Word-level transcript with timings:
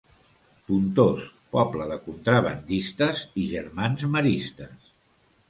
Pontós, 0.69 1.27
poble 1.55 1.87
de 1.91 1.99
contrabandistes 2.07 3.23
i 3.43 3.45
germans 3.53 4.09
maristes. 4.17 4.75